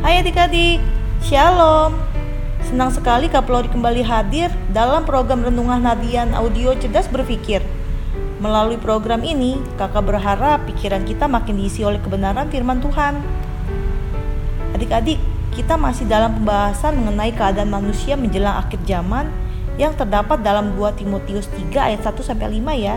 [0.00, 0.80] Hai adik-adik,
[1.20, 1.92] Shalom.
[2.64, 7.60] Senang sekali Kak Flori kembali hadir dalam program Renungan Hadian Audio Cerdas Berpikir.
[8.40, 13.20] Melalui program ini, kakak berharap pikiran kita makin diisi oleh kebenaran firman Tuhan.
[14.72, 15.20] Adik-adik,
[15.52, 19.28] kita masih dalam pembahasan mengenai keadaan manusia menjelang akhir zaman
[19.76, 22.96] yang terdapat dalam 2 Timotius 3 ayat 1 sampai 5 ya.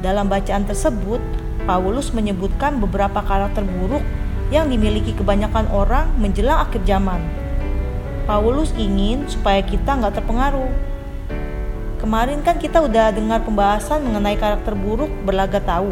[0.00, 1.20] Dalam bacaan tersebut,
[1.68, 4.00] Paulus menyebutkan beberapa karakter buruk
[4.52, 7.24] yang dimiliki kebanyakan orang menjelang akhir zaman.
[8.28, 10.68] Paulus ingin supaya kita nggak terpengaruh.
[11.98, 15.88] Kemarin kan kita udah dengar pembahasan mengenai karakter buruk berlaga tahu.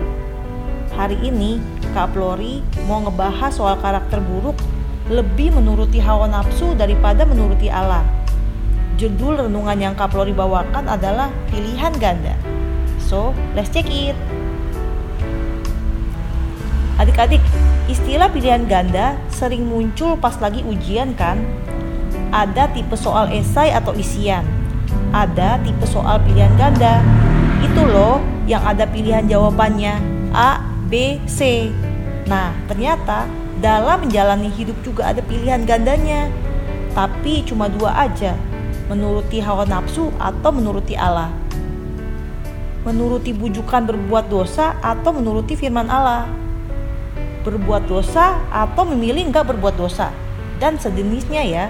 [0.93, 1.57] Hari ini
[1.97, 4.59] Kak Flori mau ngebahas soal karakter buruk
[5.09, 8.05] lebih menuruti hawa nafsu daripada menuruti Allah.
[9.01, 12.37] Judul renungan yang Kak Flori bawakan adalah pilihan ganda.
[13.01, 14.40] So, let's check it.
[17.01, 17.41] Adik-adik,
[17.89, 21.41] istilah pilihan ganda sering muncul pas lagi ujian kan?
[22.29, 24.45] Ada tipe soal esai atau isian.
[25.09, 27.01] Ada tipe soal pilihan ganda.
[27.65, 29.97] Itu loh yang ada pilihan jawabannya
[30.37, 30.61] A,
[30.93, 31.73] B, C.
[32.29, 33.25] Nah, ternyata
[33.65, 36.29] dalam menjalani hidup juga ada pilihan gandanya.
[36.93, 38.37] Tapi cuma dua aja,
[38.93, 41.33] menuruti hawa nafsu atau menuruti Allah.
[42.85, 46.40] Menuruti bujukan berbuat dosa atau menuruti firman Allah
[47.41, 50.13] berbuat dosa atau memilih nggak berbuat dosa
[50.61, 51.67] dan sejenisnya ya.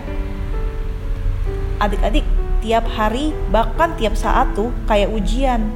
[1.81, 2.27] Adik-adik,
[2.61, 5.71] tiap hari bahkan tiap saat tuh kayak ujian.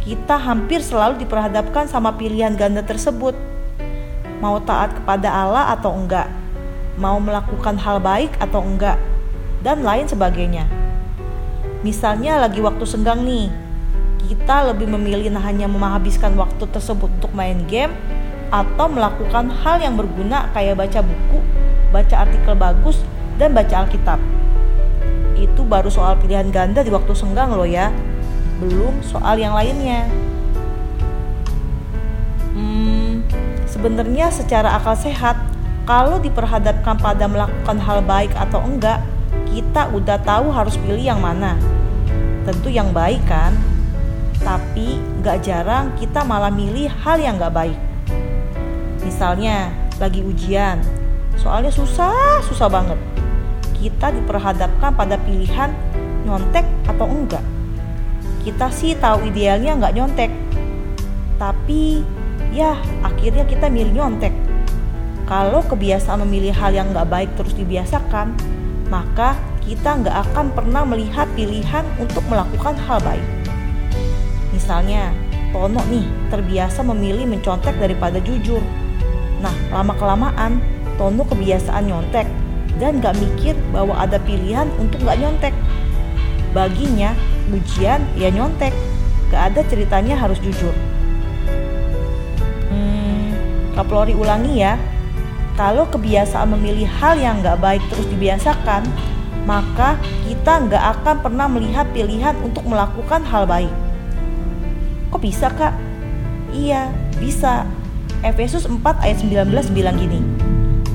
[0.00, 3.34] Kita hampir selalu diperhadapkan sama pilihan ganda tersebut.
[4.38, 6.30] Mau taat kepada Allah atau enggak?
[6.96, 8.96] Mau melakukan hal baik atau enggak?
[9.60, 10.70] Dan lain sebagainya.
[11.82, 13.50] Misalnya lagi waktu senggang nih,
[14.30, 17.92] kita lebih memilih hanya menghabiskan waktu tersebut untuk main game
[18.50, 21.38] atau melakukan hal yang berguna kayak baca buku,
[21.90, 23.02] baca artikel bagus,
[23.36, 24.20] dan baca Alkitab.
[25.36, 27.92] Itu baru soal pilihan ganda di waktu senggang loh ya,
[28.62, 30.08] belum soal yang lainnya.
[32.56, 33.20] Hmm,
[33.68, 35.36] sebenarnya secara akal sehat,
[35.84, 39.04] kalau diperhadapkan pada melakukan hal baik atau enggak,
[39.52, 41.54] kita udah tahu harus pilih yang mana.
[42.48, 43.52] Tentu yang baik kan?
[44.40, 47.78] Tapi gak jarang kita malah milih hal yang gak baik.
[49.06, 49.70] Misalnya
[50.02, 50.82] lagi ujian,
[51.38, 52.98] soalnya susah, susah banget.
[53.78, 55.70] Kita diperhadapkan pada pilihan
[56.26, 57.44] nyontek atau enggak.
[58.42, 60.30] Kita sih tahu idealnya nggak nyontek,
[61.38, 62.02] tapi
[62.50, 62.74] ya
[63.06, 64.34] akhirnya kita milih nyontek.
[65.30, 68.34] Kalau kebiasaan memilih hal yang nggak baik terus dibiasakan,
[68.90, 73.26] maka kita nggak akan pernah melihat pilihan untuk melakukan hal baik.
[74.50, 75.14] Misalnya,
[75.54, 78.62] Tono nih terbiasa memilih mencontek daripada jujur
[79.46, 80.58] Nah, lama-kelamaan
[80.98, 82.26] Tono kebiasaan nyontek
[82.82, 85.54] dan gak mikir bahwa ada pilihan untuk gak nyontek.
[86.50, 87.14] Baginya,
[87.54, 88.74] ujian ya nyontek.
[89.30, 90.74] Gak ada ceritanya harus jujur.
[92.74, 93.38] Hmm,
[93.78, 94.74] Kaplori ulangi ya.
[95.54, 98.82] Kalau kebiasaan memilih hal yang gak baik terus dibiasakan,
[99.46, 99.94] maka
[100.26, 103.70] kita gak akan pernah melihat pilihan untuk melakukan hal baik.
[105.14, 105.76] Kok bisa kak?
[106.50, 106.90] Iya,
[107.22, 107.62] bisa
[108.26, 110.18] Efesus 4 ayat 19 bilang gini,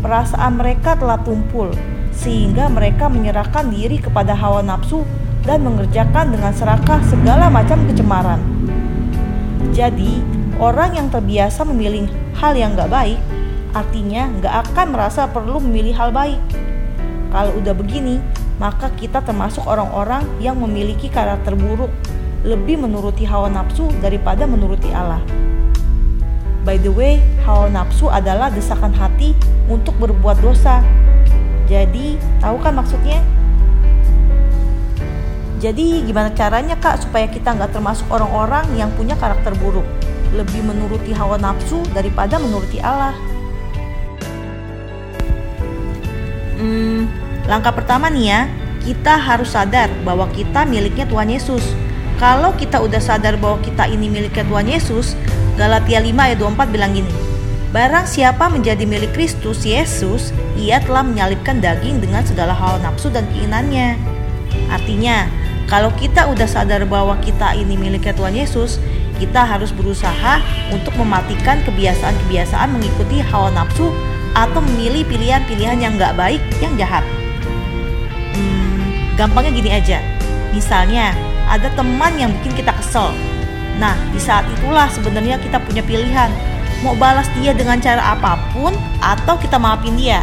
[0.04, 1.72] perasaan mereka telah tumpul
[2.12, 5.08] sehingga mereka menyerahkan diri kepada hawa nafsu
[5.48, 8.44] dan mengerjakan dengan serakah segala macam kecemaran.
[9.72, 10.20] Jadi,
[10.60, 13.20] orang yang terbiasa memilih hal yang gak baik,
[13.72, 16.42] artinya gak akan merasa perlu memilih hal baik.
[17.32, 18.20] Kalau udah begini,
[18.60, 21.90] maka kita termasuk orang-orang yang memiliki karakter buruk,
[22.44, 25.24] lebih menuruti hawa nafsu daripada menuruti Allah.
[26.62, 29.34] By the way, hawa nafsu adalah desakan hati
[29.66, 30.86] untuk berbuat dosa.
[31.66, 33.18] Jadi, tahu kan maksudnya?
[35.58, 39.86] Jadi, gimana caranya kak supaya kita nggak termasuk orang-orang yang punya karakter buruk?
[40.38, 43.18] Lebih menuruti hawa nafsu daripada menuruti Allah.
[46.62, 47.10] Hmm,
[47.50, 48.42] langkah pertama nih ya,
[48.86, 51.66] kita harus sadar bahwa kita miliknya Tuhan Yesus.
[52.22, 55.18] Kalau kita udah sadar bahwa kita ini miliknya Tuhan Yesus,
[55.58, 57.10] Galatia 5 ayat 24 bilang gini,
[57.74, 63.26] Barang siapa menjadi milik Kristus Yesus, ia telah menyalibkan daging dengan segala hal nafsu dan
[63.34, 63.98] keinginannya.
[64.70, 65.26] Artinya,
[65.66, 68.78] kalau kita udah sadar bahwa kita ini miliknya Tuhan Yesus,
[69.18, 73.90] kita harus berusaha untuk mematikan kebiasaan-kebiasaan mengikuti hawa nafsu
[74.38, 77.02] atau memilih pilihan-pilihan yang gak baik, yang jahat.
[78.38, 79.98] Hmm, gampangnya gini aja.
[80.52, 81.16] Misalnya,
[81.52, 83.12] ada teman yang bikin kita kesel,
[83.82, 86.30] Nah, di saat itulah sebenarnya kita punya pilihan
[86.86, 90.22] mau balas dia dengan cara apa pun atau kita maafin dia.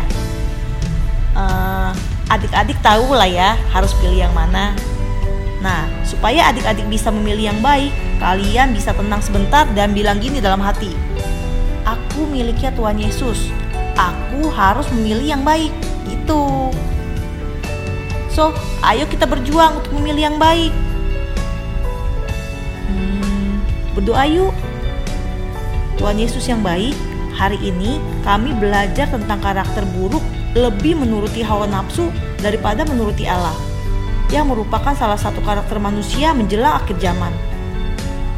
[2.28, 4.76] adik-adik tahu lah ya harus pilih yang mana.
[5.64, 7.88] Nah, supaya adik-adik bisa memilih yang baik,
[8.20, 10.92] kalian bisa tenang sebentar dan bilang gini dalam hati.
[11.88, 13.48] Aku miliknya Tuhan Yesus.
[13.96, 15.72] Aku harus memilih yang baik.
[16.04, 16.68] Itu.
[18.28, 18.52] So,
[18.84, 20.74] ayo kita berjuang untuk memilih yang baik.
[23.98, 24.54] Berdoa yuk.
[25.98, 26.94] Tuhan Yesus yang baik,
[27.34, 30.22] hari ini kami belajar tentang karakter buruk
[30.54, 32.06] lebih menuruti hawa nafsu
[32.38, 33.54] daripada menuruti Allah
[34.30, 37.34] yang merupakan salah satu karakter manusia menjelang akhir zaman.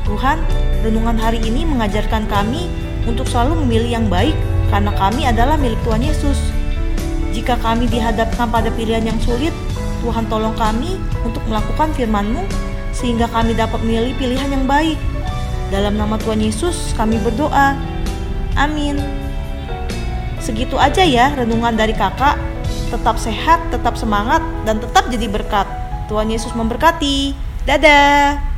[0.09, 0.41] Tuhan,
[0.81, 2.73] renungan hari ini mengajarkan kami
[3.05, 4.35] untuk selalu memilih yang baik
[4.73, 6.41] karena kami adalah milik Tuhan Yesus.
[7.37, 9.53] Jika kami dihadapkan pada pilihan yang sulit,
[10.01, 12.43] Tuhan tolong kami untuk melakukan firman-Mu
[12.97, 14.99] sehingga kami dapat memilih pilihan yang baik.
[15.71, 17.79] Dalam nama Tuhan Yesus kami berdoa.
[18.59, 18.99] Amin.
[20.43, 22.35] Segitu aja ya renungan dari kakak.
[22.91, 25.71] Tetap sehat, tetap semangat, dan tetap jadi berkat.
[26.11, 27.39] Tuhan Yesus memberkati.
[27.63, 28.50] Dadah.